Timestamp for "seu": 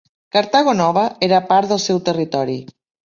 1.85-2.01